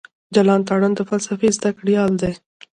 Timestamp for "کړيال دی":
1.79-2.33